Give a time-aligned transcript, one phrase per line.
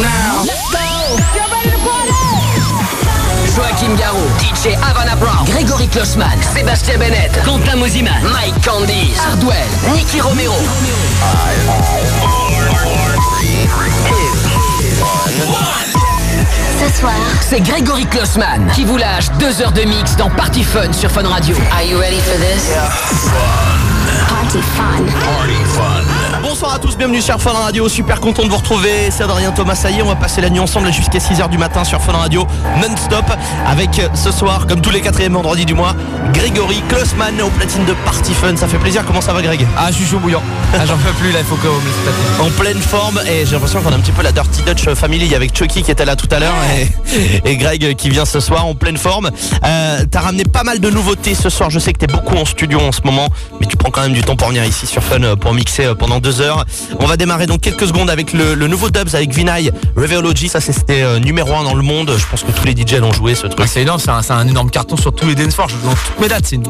[0.00, 0.42] now.
[0.44, 0.78] Let's go.
[1.34, 2.12] You're ready to party.
[3.52, 10.20] Joachim Garou, DJ Havana Brown, Grégory Klossman, Sébastien Bennett, Quentin Mosiman, Mike Candice, Hardwell, Nicky
[10.20, 10.54] Romero.
[16.80, 20.92] Ce soir, C'est Grégory Klossman qui vous lâche deux heures de mix dans Party Fun
[20.92, 21.54] sur Fun Radio.
[21.72, 22.72] Are you ready for this?
[24.28, 26.11] party fun.
[26.42, 29.76] Bonsoir à tous, bienvenue sur Fun Radio, super content de vous retrouver, c'est Adrien Thomas,
[29.76, 32.12] ça y est, on va passer la nuit ensemble jusqu'à 6h du matin sur Fun
[32.12, 32.48] Radio,
[32.80, 33.24] non-stop,
[33.64, 35.94] avec euh, ce soir, comme tous les quatrièmes vendredis du mois,
[36.34, 39.64] Grégory Klossman au platine de Party Fun, ça fait plaisir, comment ça va Greg?
[39.78, 40.42] Ah, je suis chaud bouillant.
[40.74, 42.42] Ah, j'en peux plus là, il faut que me.
[42.42, 45.34] En pleine forme, et j'ai l'impression qu'on a un petit peu la Dirty Dutch Family
[45.36, 48.66] avec Chucky qui était là tout à l'heure, et, et Greg qui vient ce soir
[48.66, 49.30] en pleine forme.
[49.64, 52.44] Euh, T'as ramené pas mal de nouveautés ce soir, je sais que t'es beaucoup en
[52.44, 53.28] studio en ce moment,
[53.60, 55.94] mais tu prends quand même du temps pour venir ici sur Fun euh, pour mixer
[55.94, 56.64] pendant deux heures.
[57.00, 60.60] On va démarrer dans quelques secondes avec le, le nouveau Dubs avec Vinay, Reveology, ça
[60.60, 63.34] c'était euh, numéro un dans le monde, je pense que tous les DJ l'ont joué
[63.34, 63.60] ce truc.
[63.62, 66.28] Ah, c'est énorme, c'est un, énorme carton sur tous les dance floors, dans toutes mes
[66.28, 66.64] dates, c'est une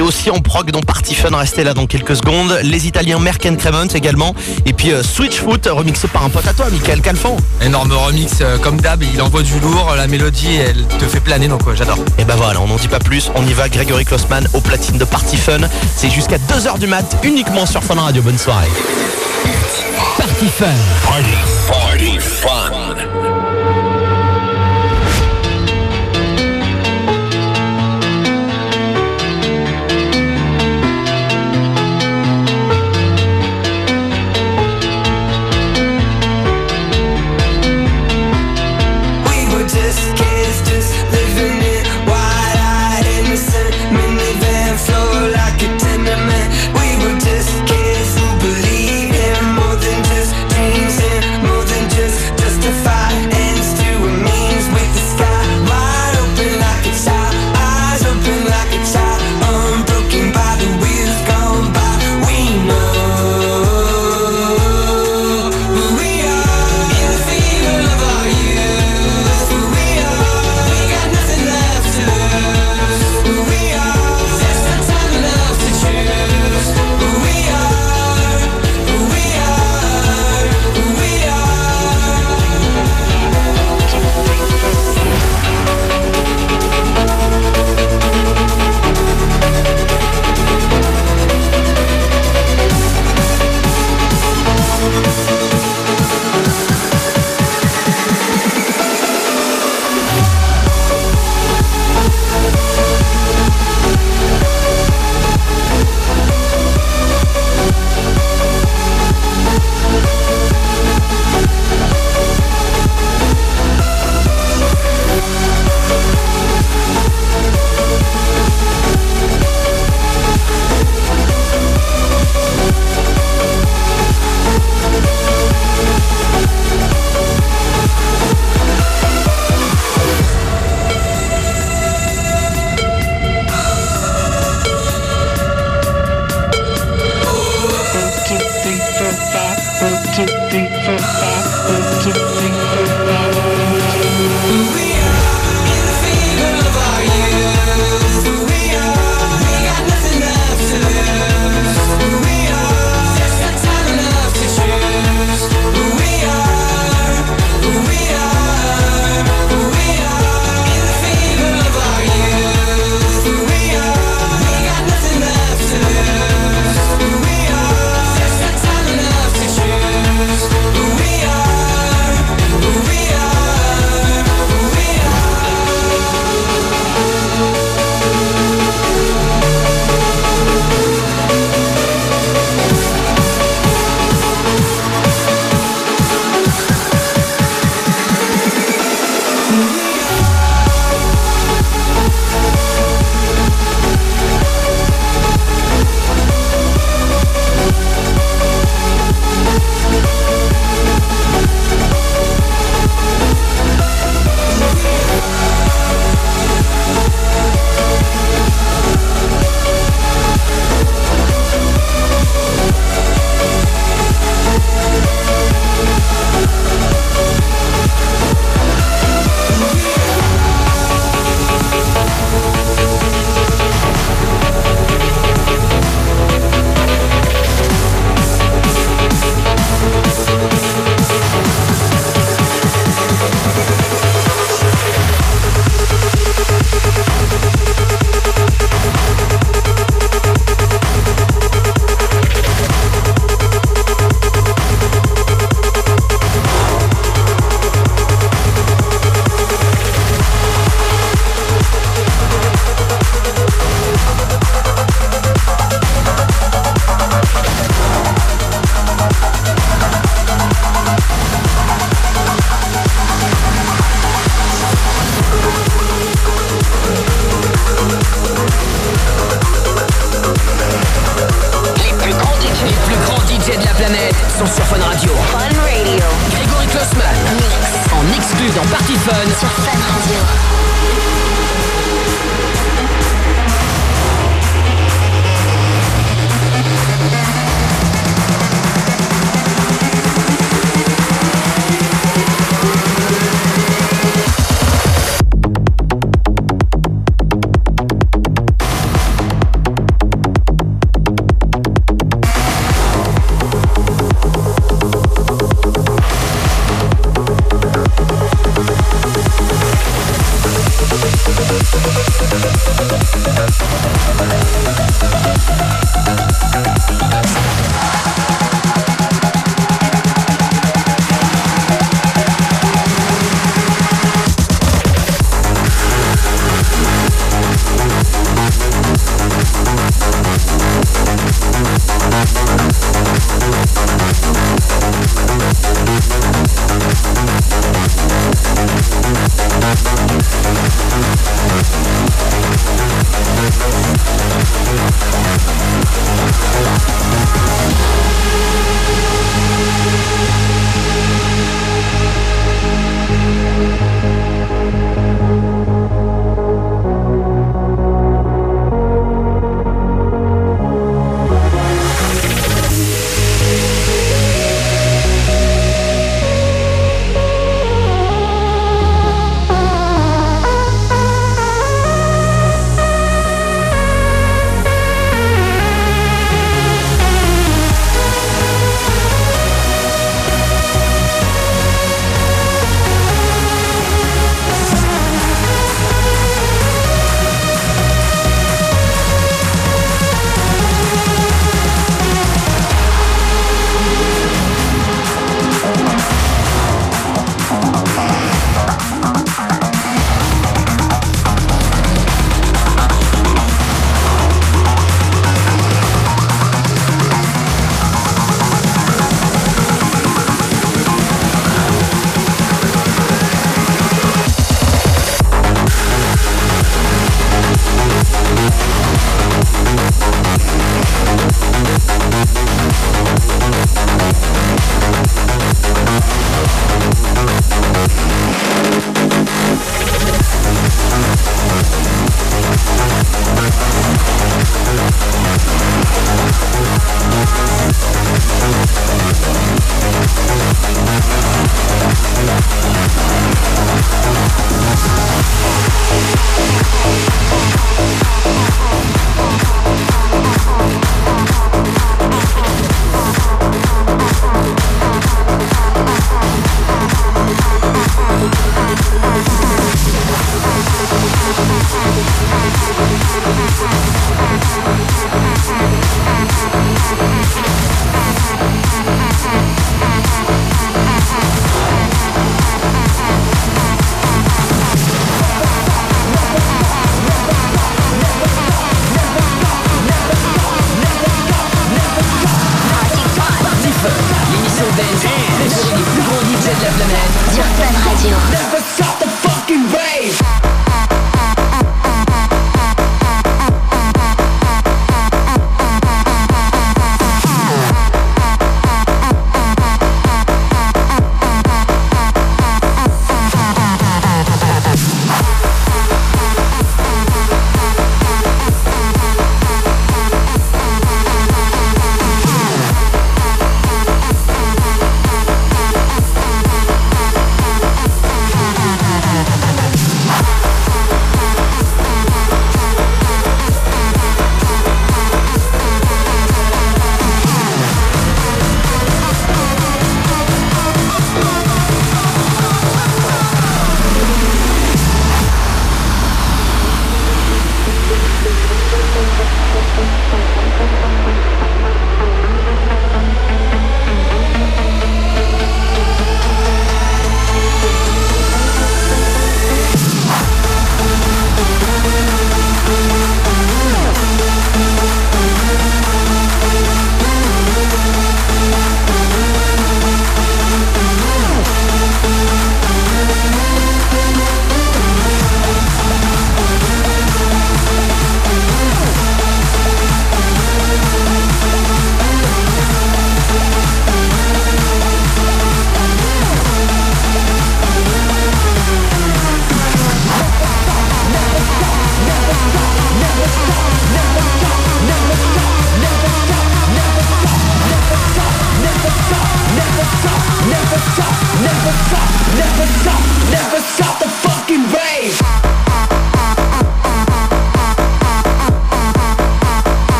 [0.00, 2.58] aussi en prog dans Party Fun, restez là dans quelques secondes.
[2.62, 4.34] Les Italiens Merck and Cremont également.
[4.66, 7.36] Et puis euh, Switchfoot, remixé par un pote à toi, Michael Calfan.
[7.62, 11.48] Énorme remix euh, comme d'hab, il envoie du lourd, la mélodie elle te fait planer
[11.48, 11.98] donc ouais, j'adore.
[12.18, 14.98] Et ben voilà, on n'en dit pas plus, on y va, Grégory Klossman au platine
[14.98, 15.60] de Party Fun.
[15.96, 18.22] C'est jusqu'à 2h du mat, uniquement sur Fun Radio.
[18.22, 18.68] Bonne soirée.
[20.38, 20.76] Party Fun.
[21.04, 21.34] Party,
[21.66, 23.27] party, fun.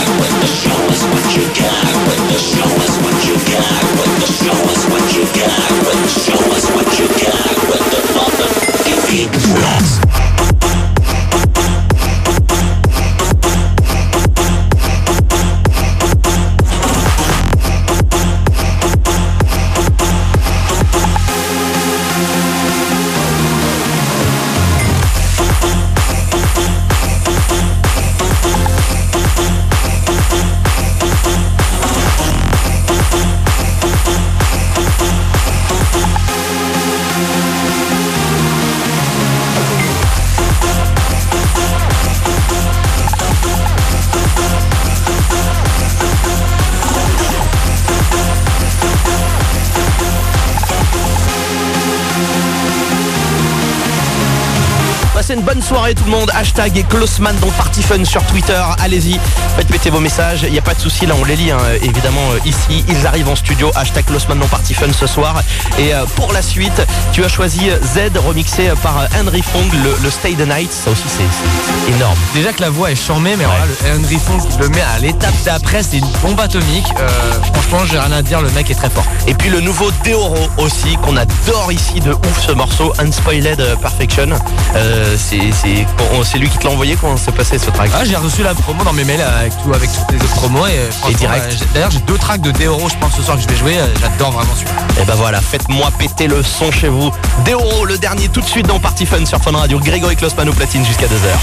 [56.43, 58.61] Hashtag et dans Party Fun sur Twitter.
[58.79, 59.17] Allez-y,
[59.55, 60.41] faites péter vos messages.
[60.43, 62.83] Il n'y a pas de souci, là on les lit hein, évidemment euh, ici.
[62.89, 63.71] Ils arrivent en studio.
[63.75, 65.41] Hashtag Closeman dans Party Fun ce soir.
[65.79, 69.95] Et euh, pour la suite, tu as choisi Z remixé par euh, Henry Fong, le,
[70.03, 70.69] le Stay the Night.
[70.73, 72.17] Ça aussi c'est énorme.
[72.33, 74.99] Déjà que la voix est charmée, mais alors là, le Henry Fong le met à
[74.99, 76.87] l'étape d'après, c'est une bombe atomique.
[76.99, 77.07] Euh,
[77.53, 79.05] franchement, j'ai rien à dire, le mec est très fort.
[79.27, 84.29] Et puis le nouveau Deoro aussi, qu'on adore ici de ouf ce morceau, Unspoiled Perfection.
[84.75, 85.85] Euh, c'est
[86.33, 87.89] c'est- lui qui te l'a envoyé quand s'est passé ce track.
[87.93, 90.65] Ah, j'ai reçu la promo dans mes mails avec, tout, avec toutes les autres promos
[90.67, 91.45] et, direct.
[91.45, 93.55] euh, j'ai- D'ailleurs, j'ai deux tracks de Deoro, je pense, ce soir que je vais
[93.55, 93.77] jouer.
[93.77, 94.73] euh, J'adore vraiment celui-là.
[95.01, 97.11] Et ben voilà, faites-moi péter le son chez vous.
[97.45, 99.79] Deoro, le dernier tout de suite dans Party Fun sur Fun Radio.
[99.79, 101.37] Grégory Klosman au platine jusqu'à 2h.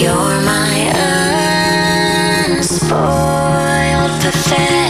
[0.00, 0.90] You're my
[2.58, 4.83] unspoiled perfection.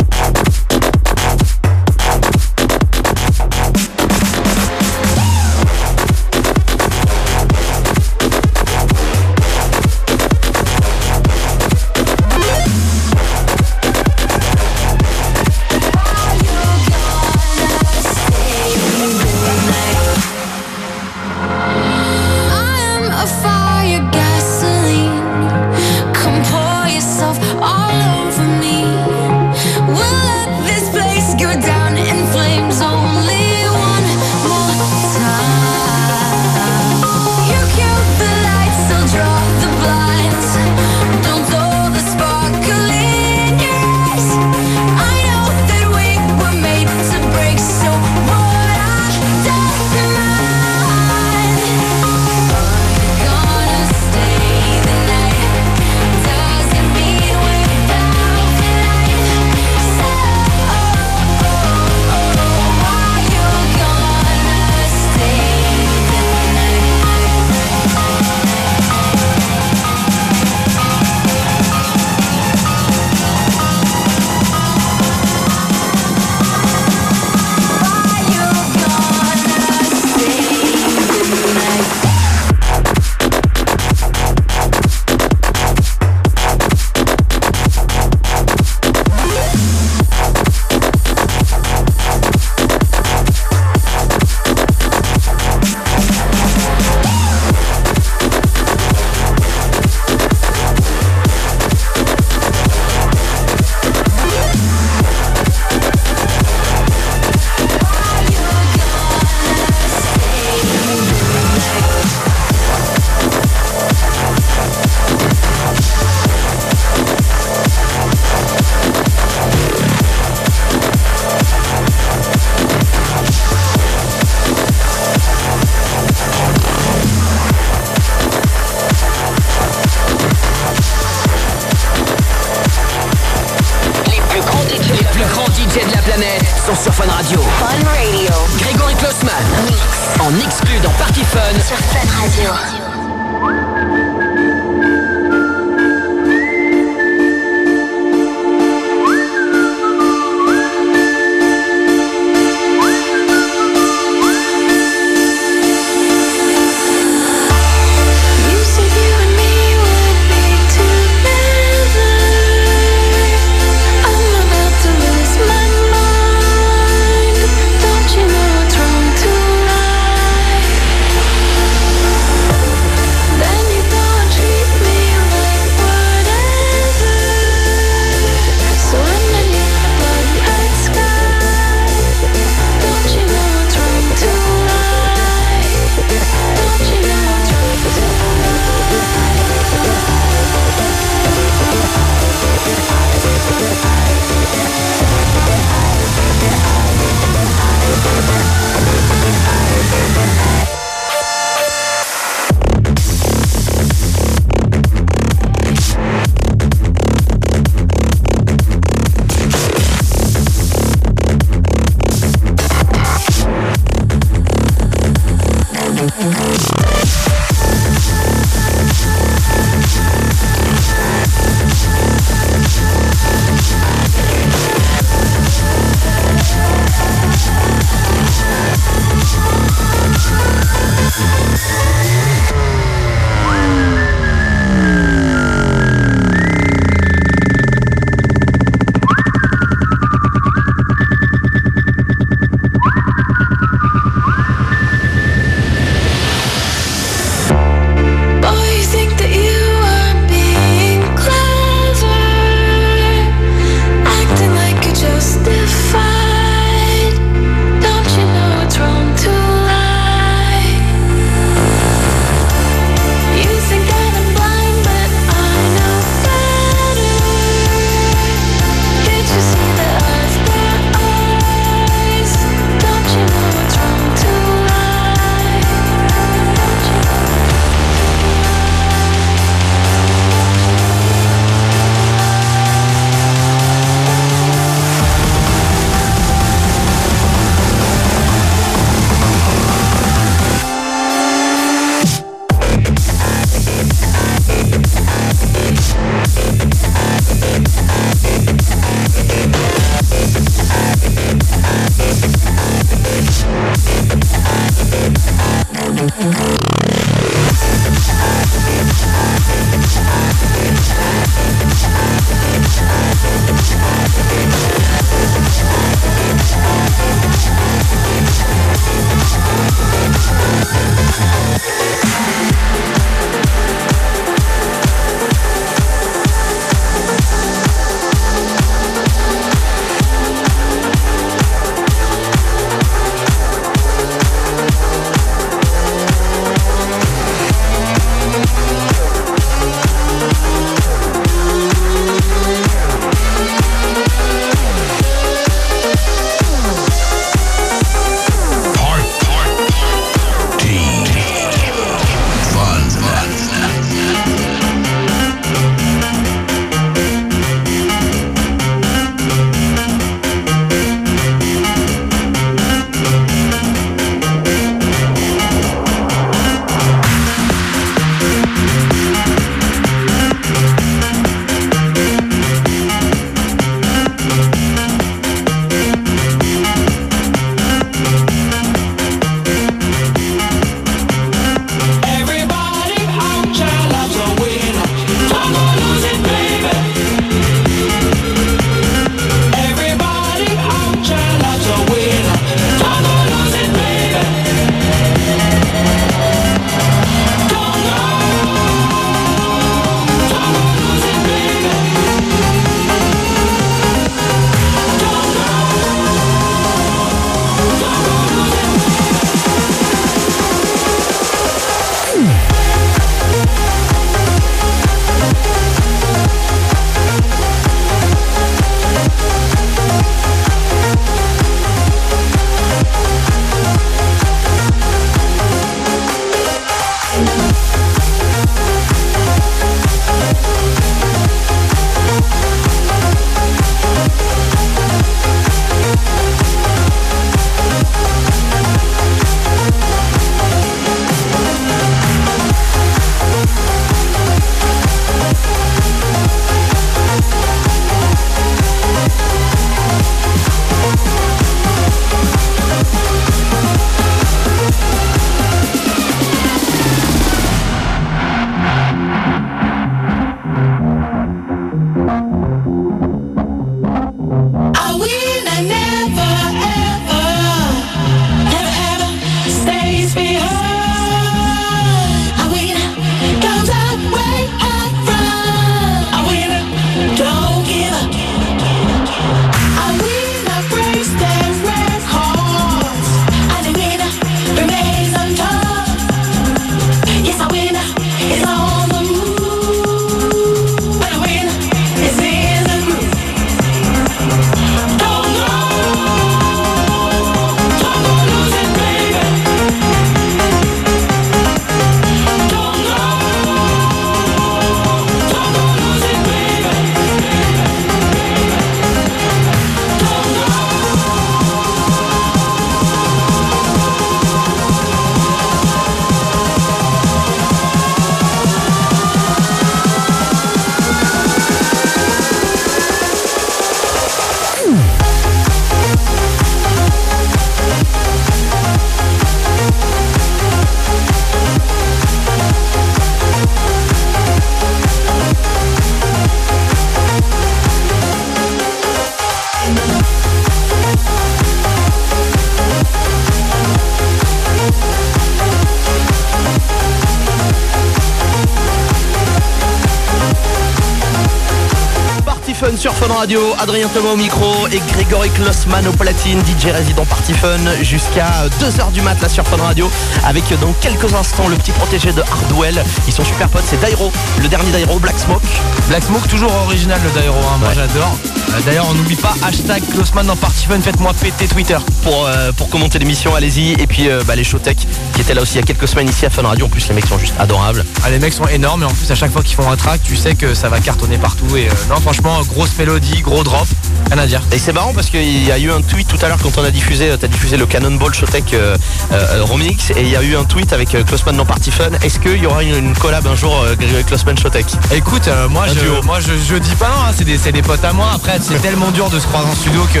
[553.22, 558.48] Radio, Adrien Thomas au micro et Grégory Klossman au platine, DJ résident Party Fun jusqu'à
[558.60, 559.88] 2h du mat là sur Fun Radio
[560.24, 562.82] avec euh, dans quelques instants le petit protégé de Hardwell.
[563.06, 564.10] Ils sont super potes, c'est Dairo,
[564.40, 565.40] le dernier Dairo, Black Smoke.
[565.86, 567.74] Black Smoke, toujours original le Dairo, hein, moi Ouais.
[567.76, 568.18] j'adore.
[568.54, 571.78] Euh, D'ailleurs, on n'oublie pas hashtag Closeman dans Party Fun, faites-moi péter Twitter.
[572.02, 573.72] Pour, euh, pour commenter l'émission, allez-y.
[573.72, 576.08] Et puis euh, bah, les Showtech qui étaient là aussi il y a quelques semaines
[576.08, 576.66] ici à Fun Radio.
[576.66, 577.84] En plus, les mecs sont juste adorables.
[578.04, 580.02] Ah, les mecs sont énormes et en plus à chaque fois qu'ils font un track,
[580.02, 581.56] tu sais que ça va cartonner partout.
[581.56, 583.66] Et euh, non, franchement, grosse mélodie, gros drop,
[584.12, 584.40] rien à dire.
[584.52, 586.64] Et c'est marrant parce qu'il y a eu un tweet tout à l'heure quand on
[586.64, 588.76] a diffusé, euh, t'as diffusé le Cannonball Showtech euh,
[589.12, 591.90] euh, remix et il y a eu un tweet avec euh, Klossman dans Party Fun.
[592.02, 593.74] Est-ce qu'il y aura une, une collab un jour euh,
[594.06, 594.66] Klossman Showtech?
[594.92, 596.02] Écoute, euh, moi, Un je, duo.
[596.02, 598.10] moi je, je dis pas non, hein, c'est des, des potes à moi.
[598.14, 600.00] Après, c'est tellement dur de se croiser en studio que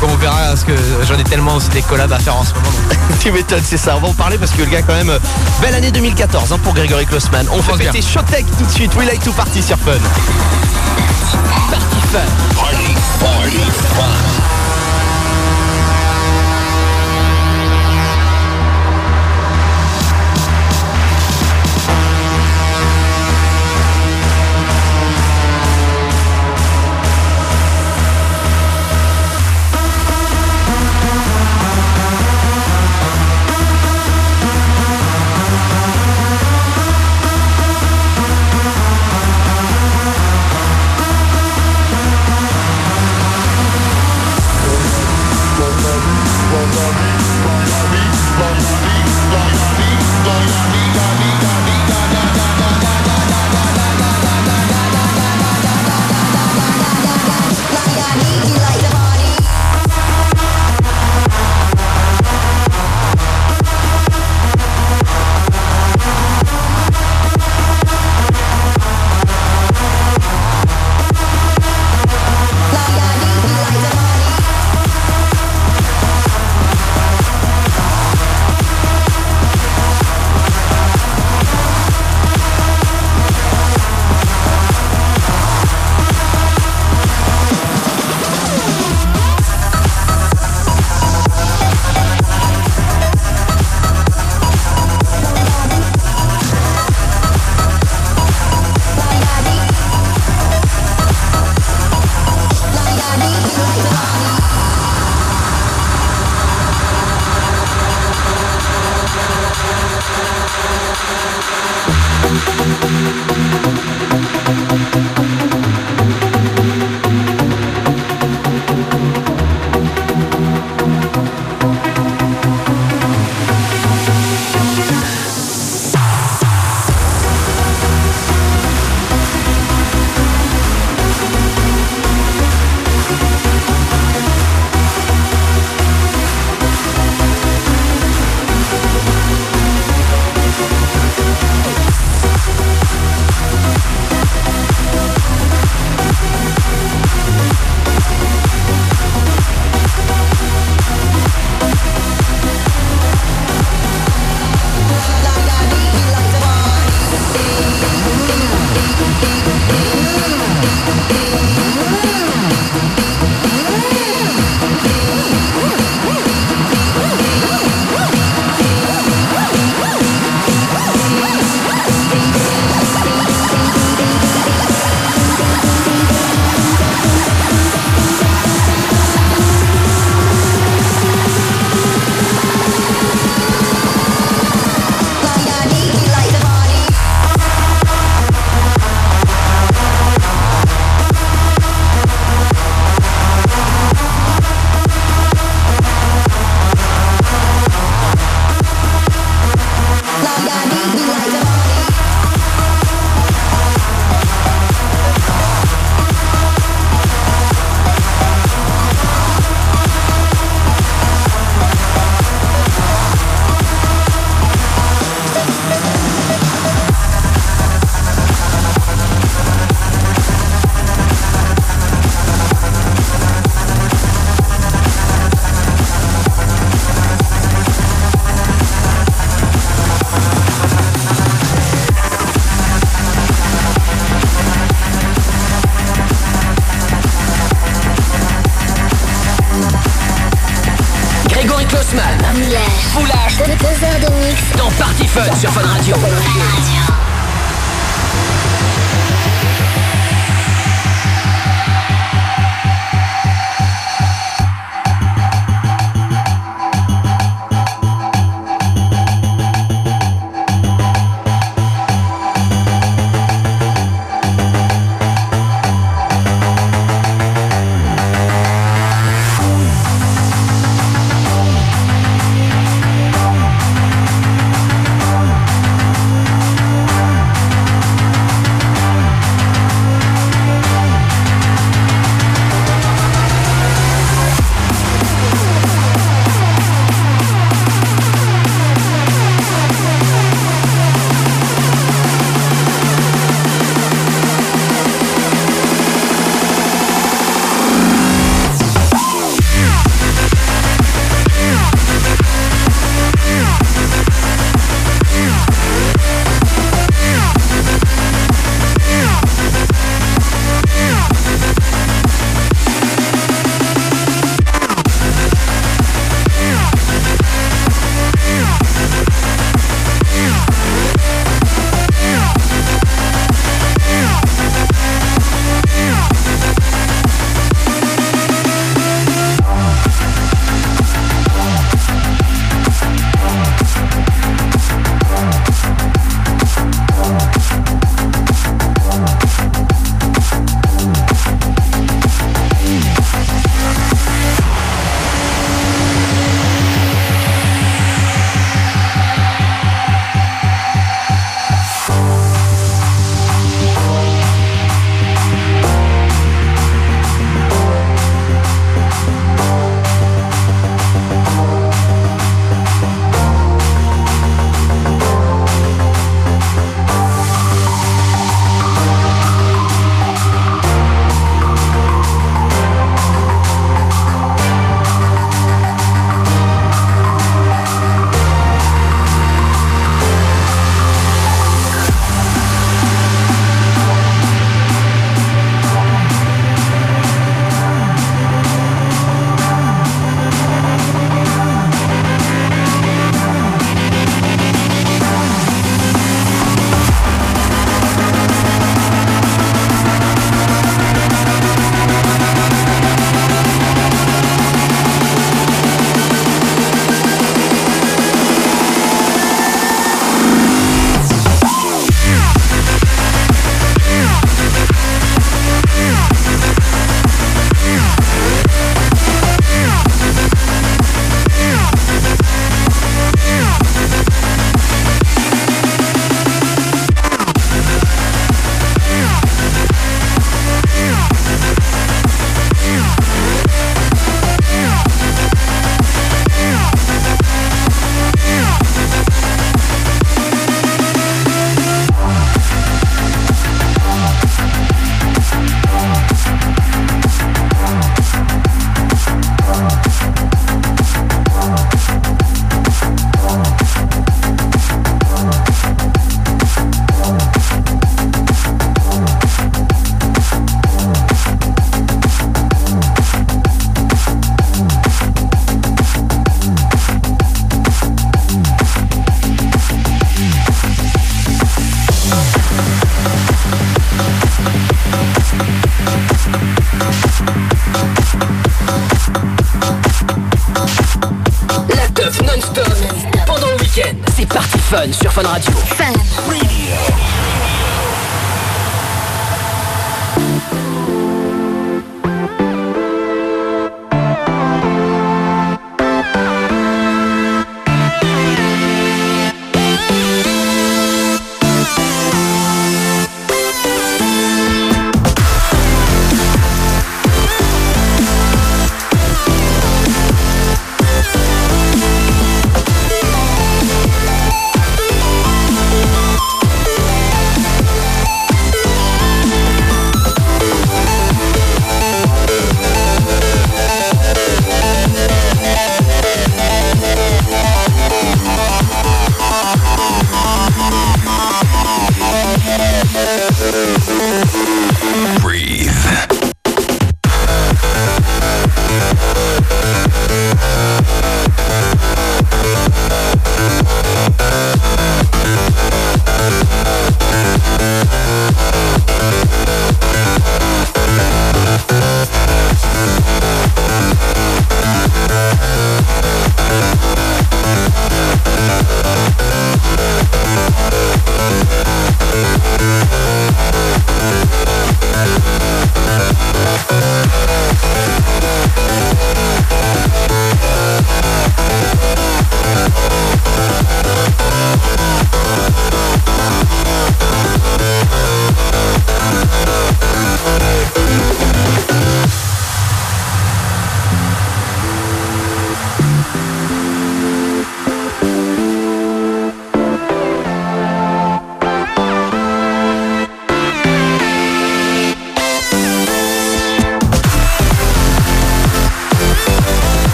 [0.00, 0.72] qu'on verra parce que
[1.06, 2.66] j'en ai tellement aussi des collabs à faire en ce moment.
[3.20, 3.96] Tu m'étonnes, c'est ça.
[3.96, 5.18] On va en parler parce que le gars quand même, euh,
[5.60, 7.46] belle année 2014 hein, pour Grégory Klossman.
[7.52, 7.92] On fait pense bien.
[7.92, 8.94] péter Showtech tout de suite.
[8.96, 9.92] We like to party sur Fun.
[11.70, 12.20] Party Fun.
[13.20, 13.58] Party,
[13.98, 14.29] fun.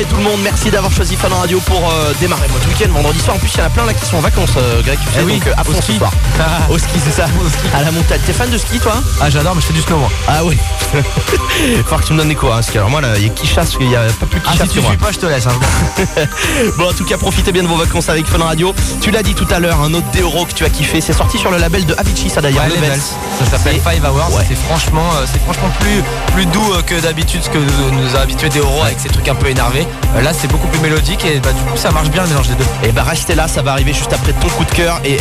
[0.00, 0.40] Soirée tout le monde.
[0.42, 3.36] Merci d'avoir choisi Fun Radio pour euh, démarrer votre week-end vendredi soir.
[3.36, 4.98] En plus, il y en a plein là qui sont en vacances, euh, Greg.
[4.98, 5.98] Tu sais, Eh oui, donc euh, à au fond ce ski.
[5.98, 6.12] soir.
[6.38, 6.60] Ah.
[6.70, 7.26] Au ski, c'est ça.
[7.74, 8.20] À la montagne.
[8.24, 10.10] T'es fan de ski, toi Ah j'adore mais je fais du snow moi.
[10.28, 10.56] Ah oui.
[11.86, 12.50] Faut que tu me donnes des cours.
[12.50, 14.26] Hein, parce que alors moi, là, il y a qui chasse, il y a pas
[14.26, 14.90] plus qui Ah chasse si que tu moi.
[14.90, 15.46] suis pas je te laisse.
[15.46, 15.50] hein.
[16.78, 18.74] Bon, en tout cas, profitez bien de vos vacances avec Fun Radio.
[19.00, 21.00] Tu l'as dit tout à l'heure, un autre Deoro que tu as kiffé.
[21.00, 22.64] C'est sorti sur le label de Avicii, ça d'ailleurs.
[22.64, 22.98] Ouais.
[23.38, 24.36] Ça s'appelle Five Hours.
[24.36, 24.44] Ouais.
[24.48, 26.02] C'est franchement, euh, c'est franchement plus,
[26.34, 29.28] plus doux euh, que d'habitude, ce que nous, nous a habitué euros avec ces trucs
[29.28, 29.86] un peu énervés.
[30.16, 32.48] Euh, Là, c'est beaucoup plus mélodique et bah, du coup, ça marche bien le mélange
[32.48, 32.64] des deux.
[32.84, 35.00] Et bah restez là, ça va arriver juste après ton coup de cœur.
[35.04, 35.18] Et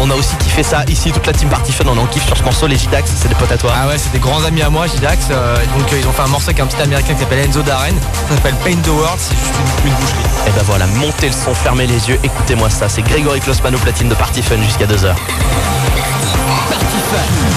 [0.00, 1.84] on a aussi kiffé ça ici, toute la team Party Fun.
[1.88, 3.72] On en kiffe sur ce morceau, les Jidax, c'est des potes à toi.
[3.74, 4.86] Ah ouais, c'est des grands amis à moi.
[5.30, 7.38] Euh, et donc, euh, ils ont fait un morceau avec un petit américain qui s'appelle
[7.40, 7.94] Enzo Darren.
[8.28, 9.18] Ça s'appelle Paint the World.
[9.18, 9.54] C'est juste
[9.84, 10.18] une, une boucherie.
[10.46, 12.88] Et bah voilà, montez le son, fermez les yeux, écoutez-moi ça.
[12.88, 15.14] C'est Grégory Klossman au platine de Party Fun jusqu'à 2h.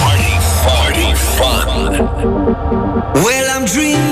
[0.00, 0.32] Party,
[0.64, 2.08] party, fun.
[3.22, 4.11] Well, I'm dreaming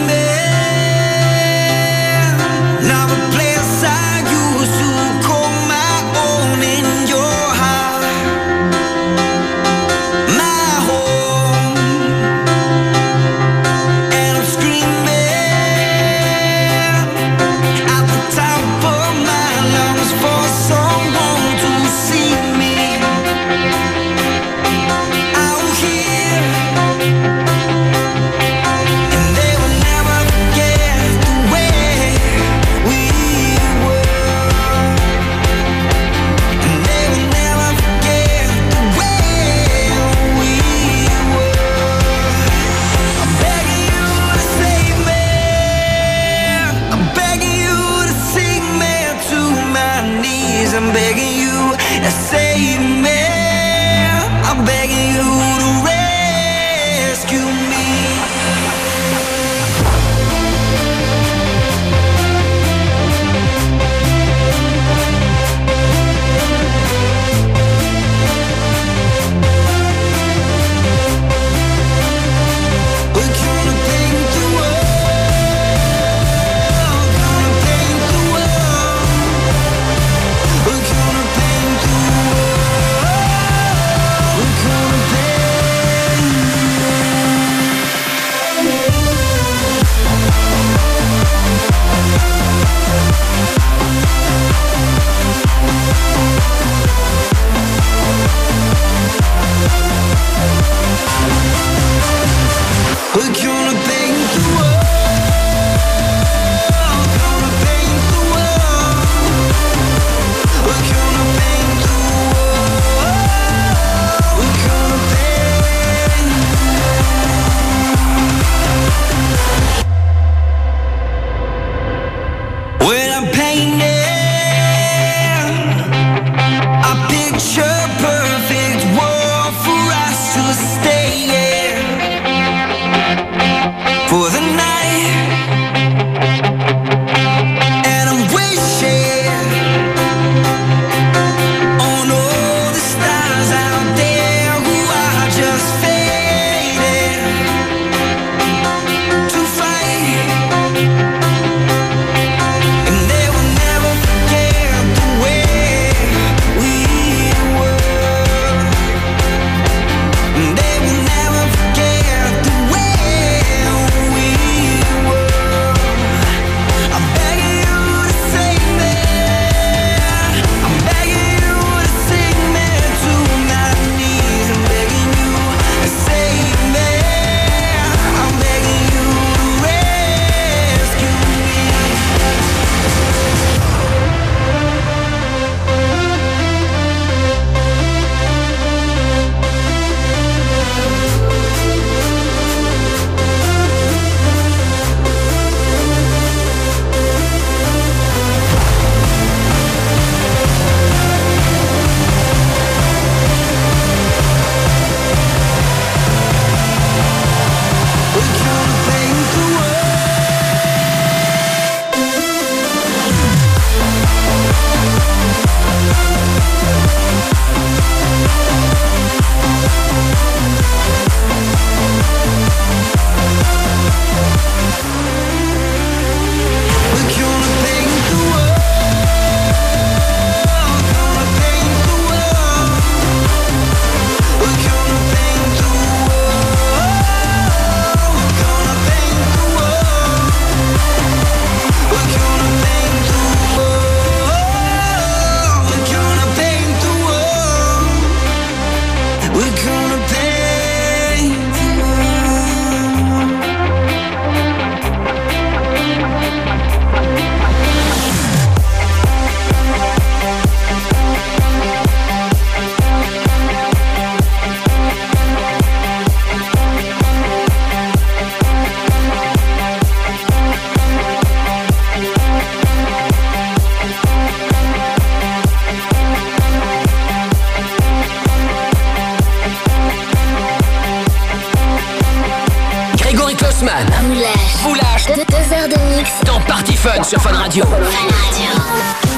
[286.82, 287.62] Fun sur Fun Radio.
[287.66, 289.09] Thank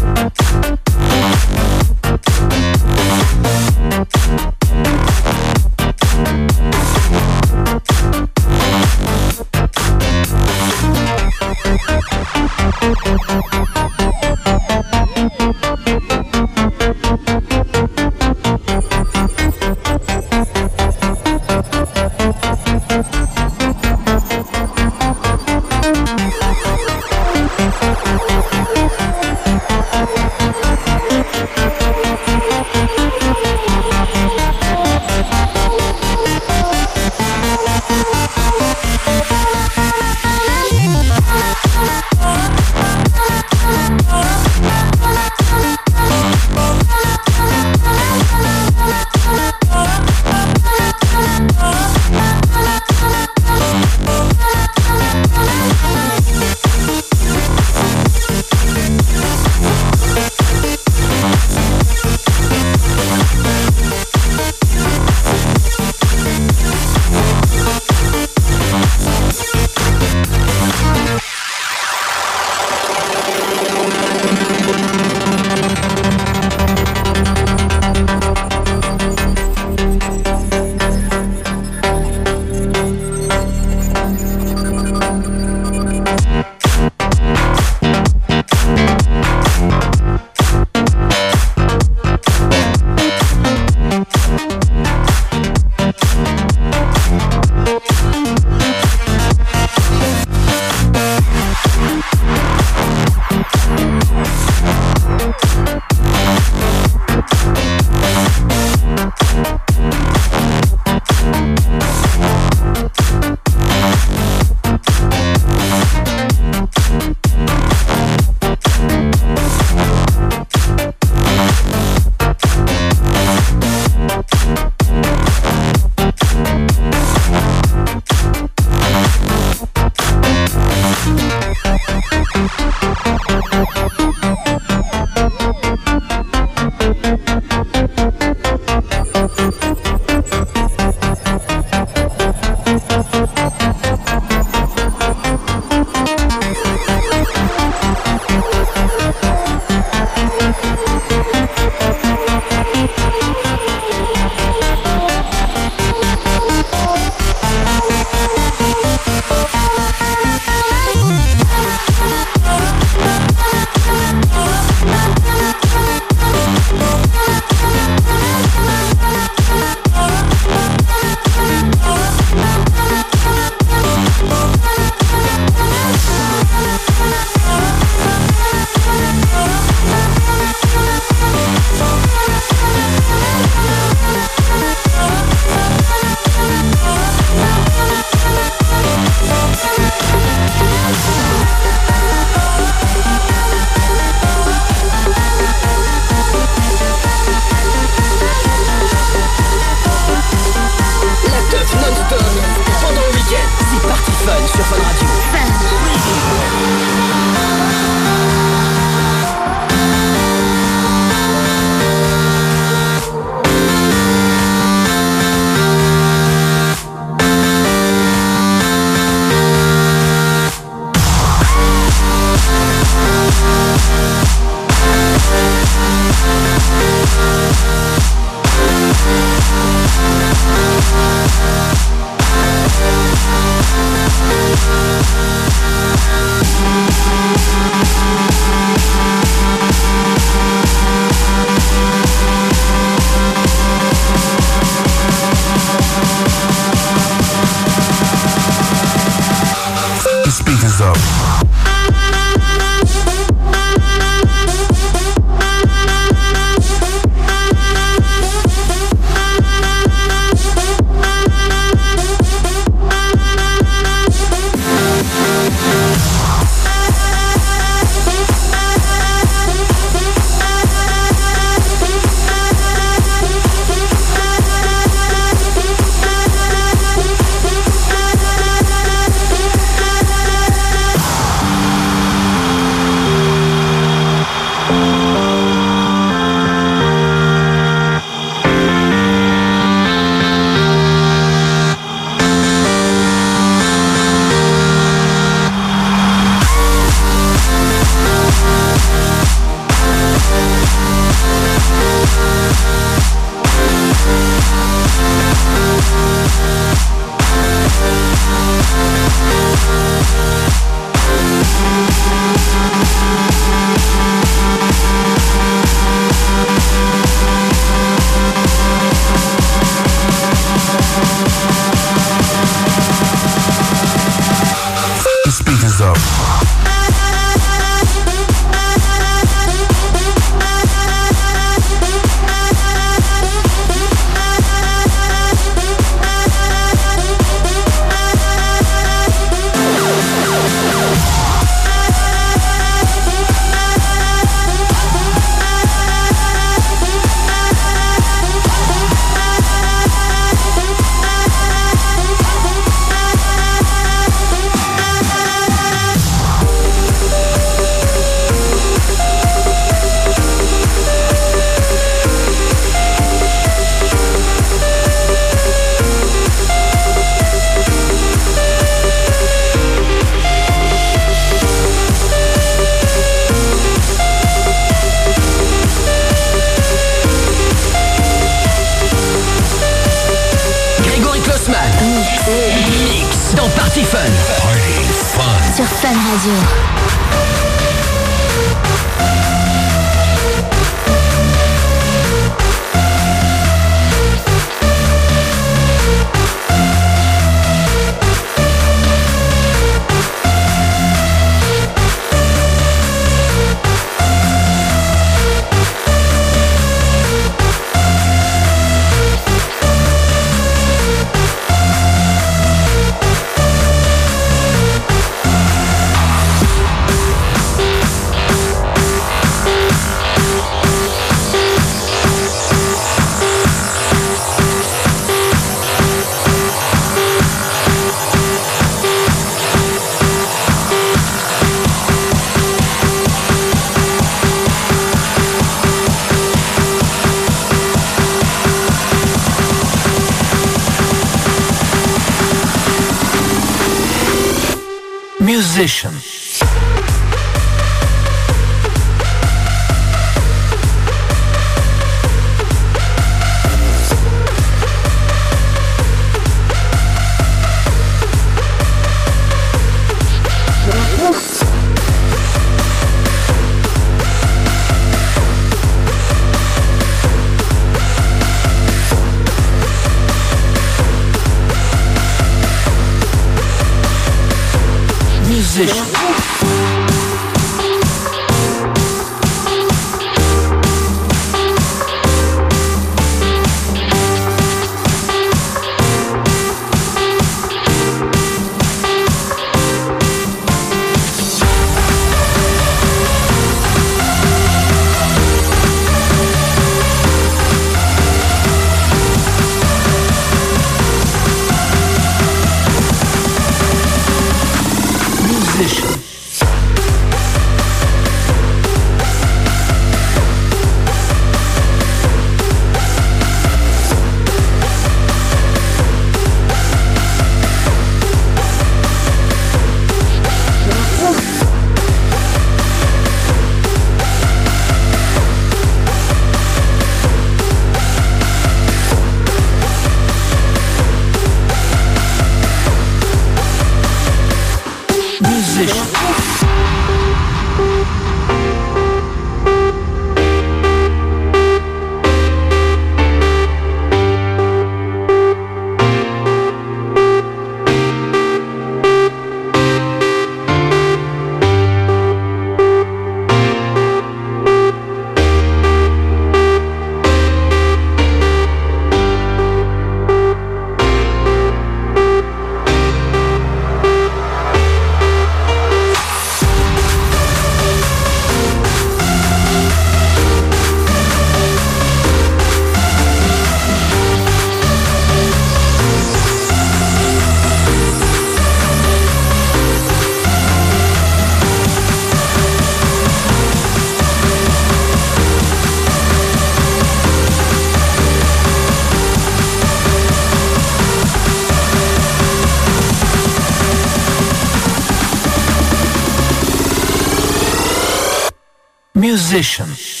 [599.31, 600.00] Position.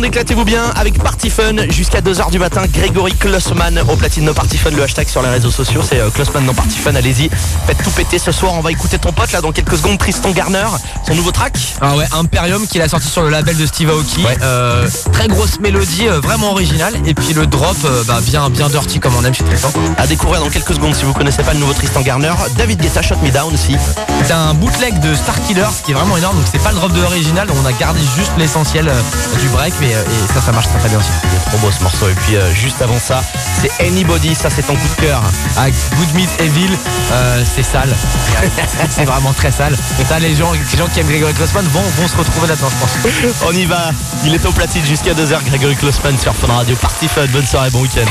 [0.00, 2.62] Monde, éclatez-vous bien avec Party Fun jusqu'à 2h du matin.
[2.72, 6.08] Grégory Klossman au platine No Party Fun, le hashtag sur les réseaux sociaux, c'est euh,
[6.10, 7.28] Klossman No Party Fun, allez-y,
[7.66, 8.54] faites tout péter ce soir.
[8.54, 10.66] On va écouter ton pote là dans quelques secondes, Tristan Garner,
[11.10, 11.54] son nouveau track.
[11.80, 14.24] Ah ouais, Imperium qu'il a sorti sur le label de Steve Aoki.
[14.24, 14.36] Ouais.
[14.42, 16.94] Euh, très grosse mélodie, euh, vraiment originale.
[17.04, 19.72] Et puis le drop, euh, bah, bien, bien dirty comme on aime chez Tristan.
[19.98, 22.32] À découvrir dans quelques secondes si vous connaissez pas le nouveau Tristan Garner.
[22.56, 23.76] David Guetta, Shot Me Down aussi.
[24.24, 26.36] C'est un bootleg de Star Killer, ce qui est vraiment énorme.
[26.36, 28.90] Donc c'est pas le drop de l'original, on a gardé juste l'essentiel
[29.40, 31.10] du break, mais et ça, ça marche très très bien aussi.
[31.46, 32.08] Trop beau ce morceau.
[32.08, 33.22] Et puis juste avant ça,
[33.52, 35.22] c'est Anybody, ça c'est ton coup de cœur.
[35.56, 36.70] Ah, Good Meat Evil,
[37.12, 37.94] euh, c'est sale.
[38.90, 39.76] c'est vraiment très sale.
[40.08, 42.76] Ça, les gens, les gens qui aiment Grégory Klossman vont, vont se retrouver là-dedans, je
[42.76, 43.42] pense.
[43.46, 43.90] On y va,
[44.24, 46.76] il est au platine jusqu'à 2h, Grégory Klossman sur Fun Radio.
[46.76, 48.10] Party Fun, bonne soirée, bon week-end.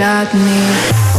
[0.00, 1.09] Shot me.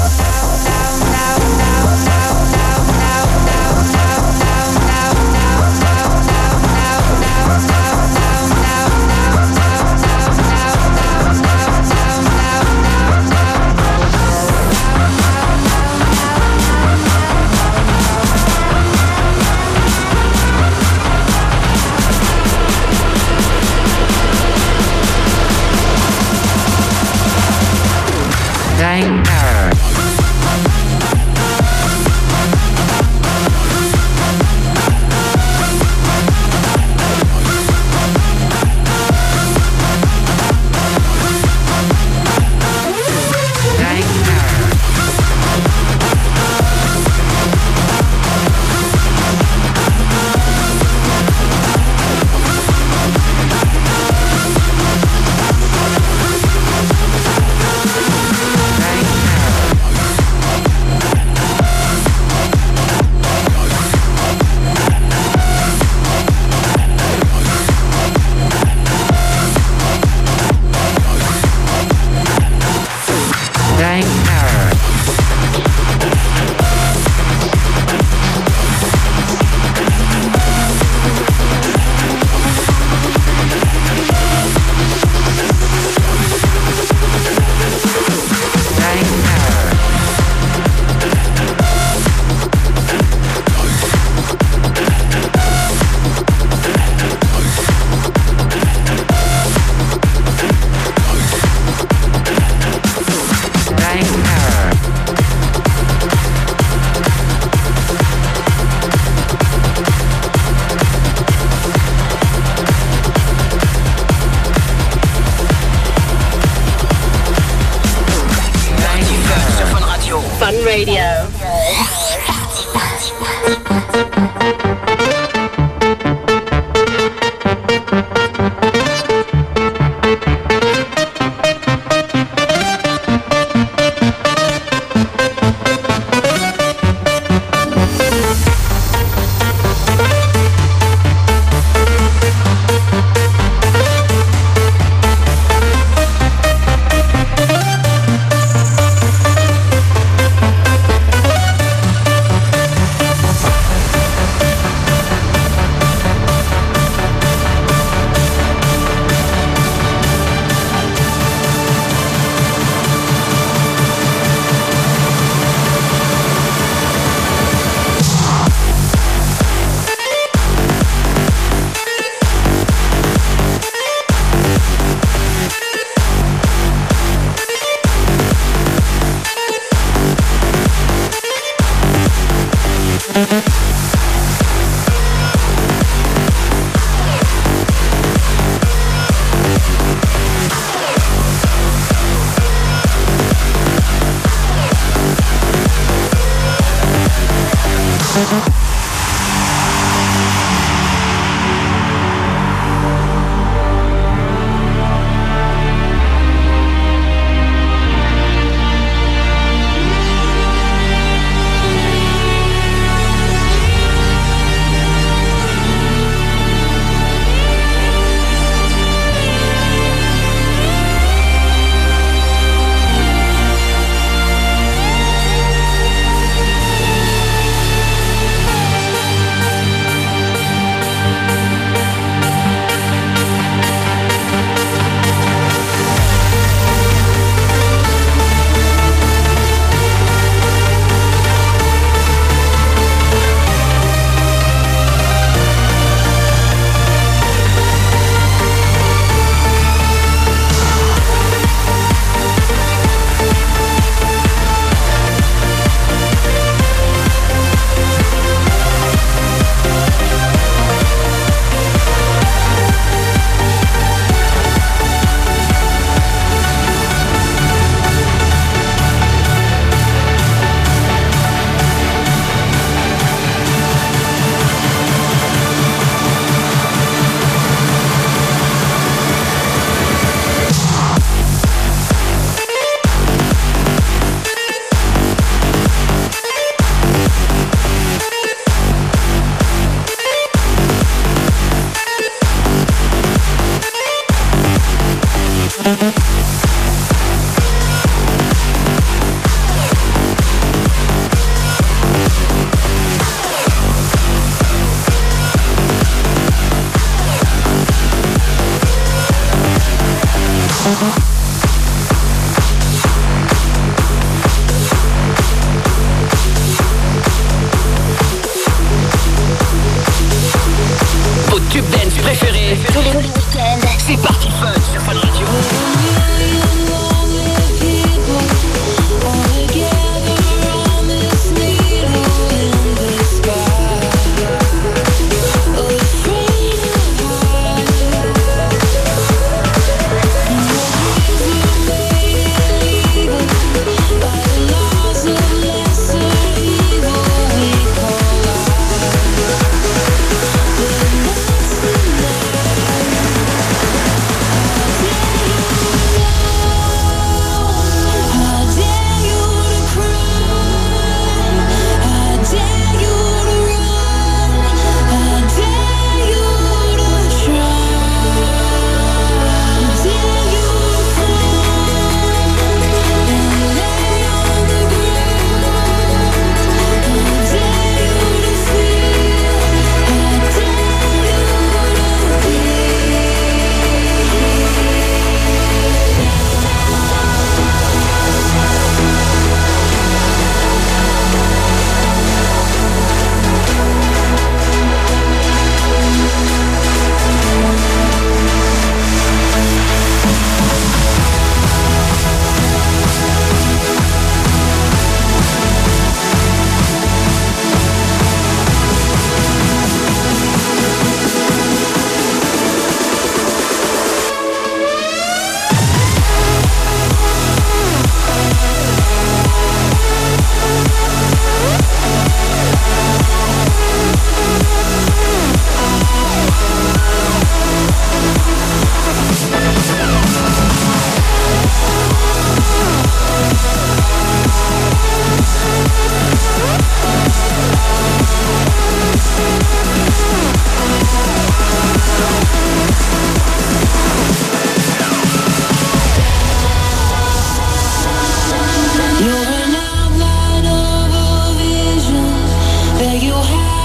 [452.99, 453.60] you have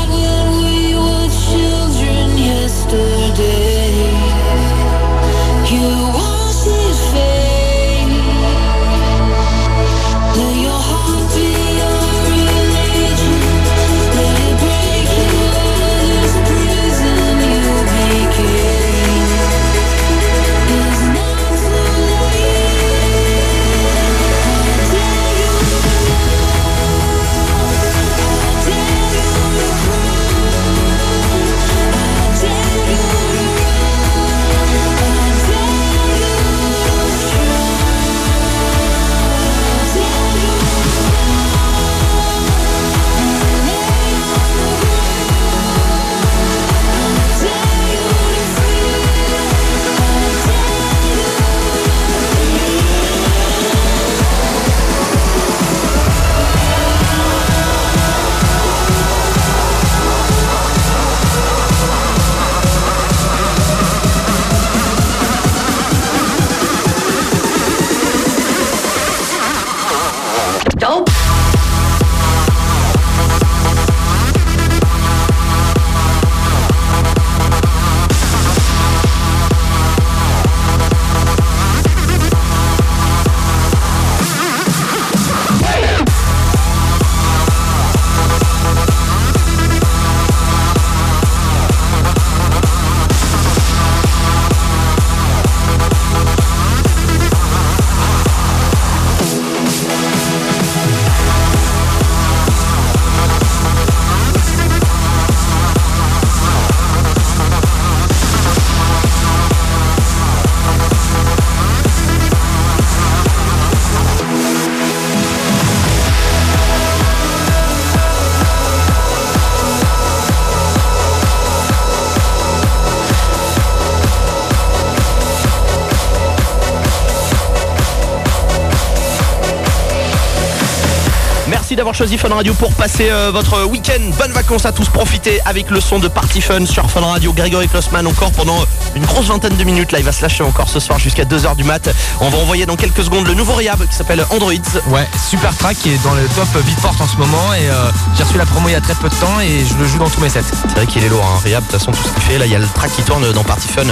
[132.06, 134.00] choisi Fun Radio pour passer euh, votre week-end.
[134.16, 134.88] Bonnes vacances à tous.
[134.88, 137.32] Profitez avec le son de Party Fun sur Fun Radio.
[137.32, 138.64] Grégory Klossman encore pendant
[138.94, 139.90] une grosse vingtaine de minutes.
[139.90, 141.88] Là, il va se lâcher encore ce soir jusqu'à 2h du mat.
[142.20, 144.52] On va envoyer dans quelques secondes le nouveau Rehab qui s'appelle Androids.
[144.86, 148.22] Ouais, super track qui est dans le top Beatport en ce moment et euh, j'ai
[148.22, 150.08] reçu la promo il y a très peu de temps et je le joue dans
[150.08, 150.42] tous mes sets.
[150.68, 151.40] C'est vrai qu'il est lourd, hein.
[151.44, 152.38] Rehab, de toute façon, tout ce qu'il fait.
[152.38, 153.82] Là, il y a le track qui tourne dans Party Fun.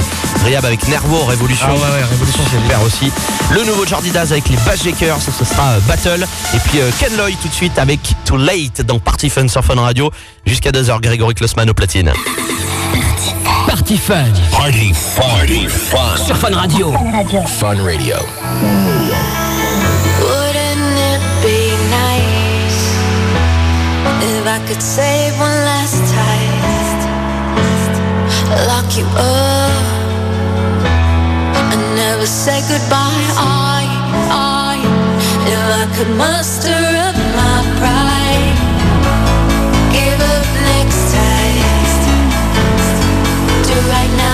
[0.44, 1.66] Rehab avec Nervo, Révolution.
[1.68, 3.10] Ah ouais, ouais, Révolution, c'est super aussi.
[3.50, 6.24] Le nouveau Jordi Daz avec les Bass Jakers, ça ce sera euh, Battle.
[6.54, 9.64] Et puis euh, Ken Loy tout de suite avec Too Late dans Party Fun sur
[9.64, 10.10] Fun Radio.
[10.46, 12.12] Jusqu'à 2h, Grégory Klossman au platine.
[13.66, 14.32] Party Fun.
[14.52, 16.16] Party, party, fun.
[16.24, 16.92] Sur Fun Radio.
[17.58, 18.16] Fun Radio.
[20.20, 22.80] Wouldn't it be nice
[24.22, 27.08] if I could save one last taste?
[28.68, 29.72] Lock you up
[31.72, 33.34] and never say goodbye.
[33.36, 33.86] I,
[34.30, 34.78] I,
[35.46, 36.93] if I could muster
[43.88, 44.33] right now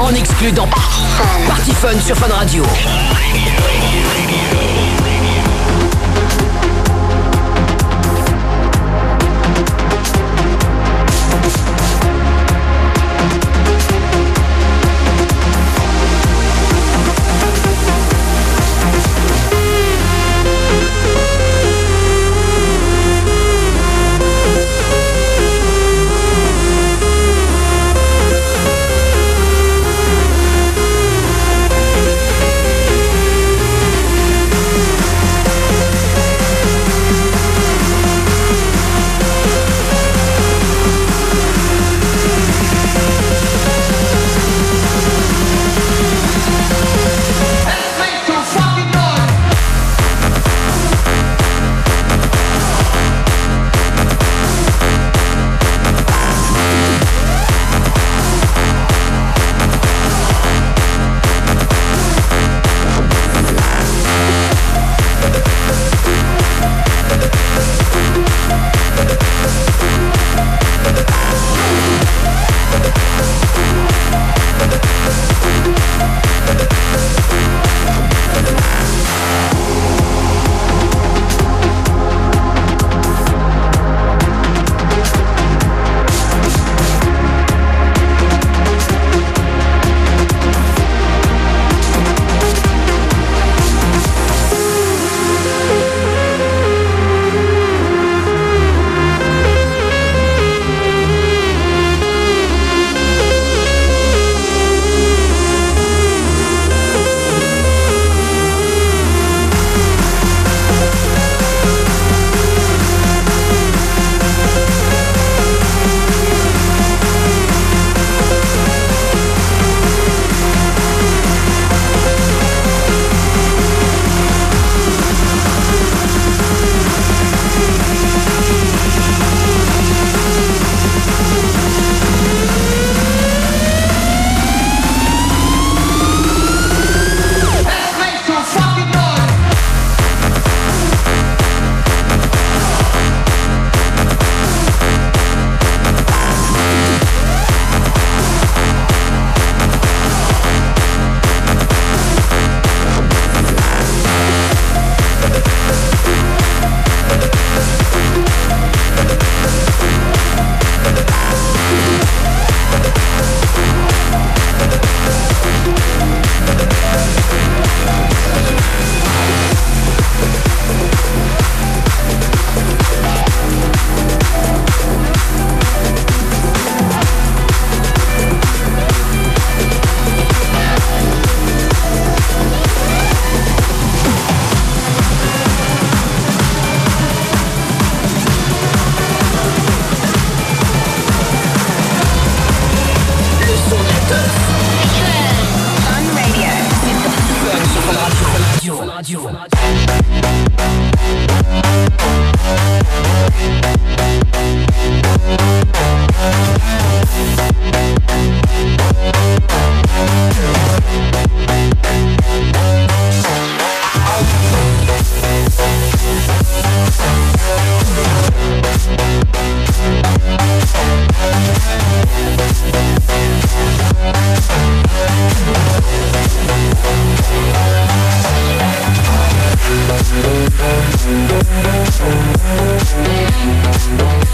[0.00, 0.66] En exclu dans
[1.46, 2.64] Party Fun sur Fun Radio.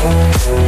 [0.06, 0.65] Thank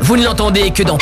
[0.00, 0.98] vous ne l'entendez que dans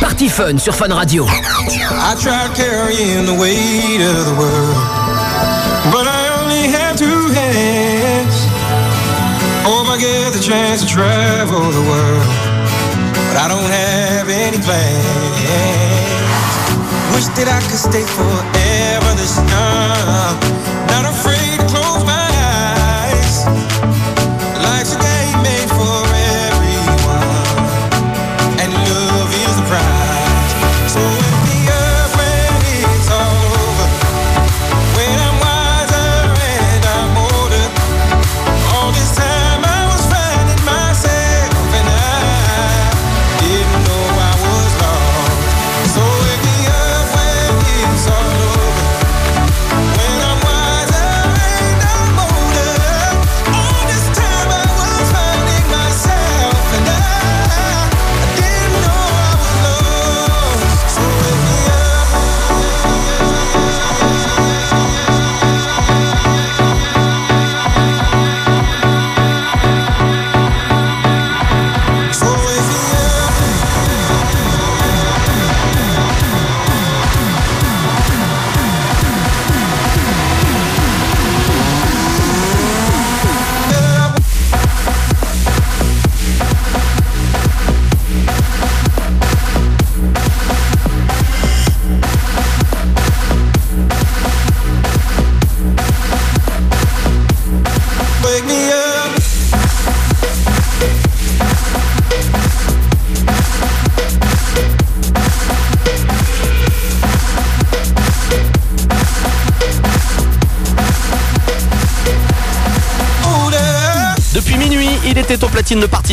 [0.00, 1.26] Party Fun sur Fun Radio.
[1.26, 4.76] I tried carrying the weight of the world,
[5.92, 8.46] but I only have two hands.
[9.64, 12.26] Hope I get the chance to travel the world,
[13.28, 15.08] but I don't have any plans.
[17.14, 20.38] Wish that I could stay forever this young,
[20.88, 21.47] not afraid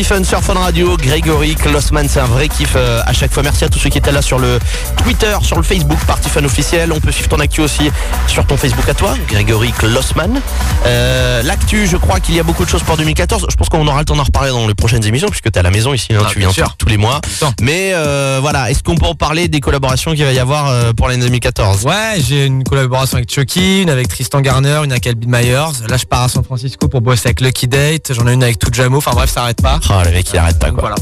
[0.04, 0.96] Fun sur Fun Radio.
[0.96, 3.42] Grégory Klossman, c'est un vrai kiff euh, à chaque fois.
[3.42, 4.58] Merci à tous ceux qui étaient là sur le
[5.02, 6.92] Twitter, sur le Facebook Party Fun officiel.
[6.92, 7.90] On peut suivre ton actu aussi
[8.26, 10.40] sur ton Facebook à toi, Grégory Klossman.
[10.86, 13.46] Euh, L'actu, je crois qu'il y a beaucoup de choses pour 2014.
[13.50, 15.58] Je pense qu'on aura le temps d'en reparler dans les prochaines émissions puisque tu es
[15.58, 16.76] à la maison ici, hein, Ah, tu viens sûr.
[16.76, 17.20] tous les mois.
[17.60, 21.08] Mais euh, voilà, est-ce qu'on peut en parler des collaborations qu'il va y avoir pour
[21.08, 25.26] l'année 2014 Ouais, j'ai une collaboration avec Chucky, une avec Tristan Garner, une avec Alvin
[25.26, 25.86] Myers.
[25.88, 28.12] Là, je pars à San Francisco pour bosser avec Lucky Date.
[28.14, 28.98] J'en ai une avec Tujamo.
[28.98, 29.78] Enfin bref, ça arrête pas.
[29.88, 30.80] Oh le mec il arrête pas quoi.
[30.80, 30.96] Voilà.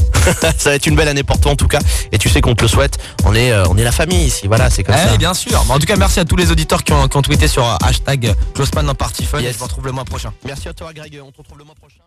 [0.57, 1.79] ça va être une belle année pour toi en tout cas
[2.11, 2.97] et tu sais qu'on te le souhaite.
[3.25, 4.47] On est euh, on est la famille ici.
[4.47, 5.17] Voilà, c'est comme Eh, ça.
[5.17, 5.63] bien sûr.
[5.67, 7.65] Mais en tout cas, merci à tous les auditeurs qui ont, qui ont tweeté sur
[7.67, 9.39] euh, hashtag Closeman dans Party Fun.
[9.39, 9.49] Yes.
[9.49, 10.31] Et je vous retrouve le mois prochain.
[10.45, 12.01] Merci à toi Greg, on te retrouve le mois prochain.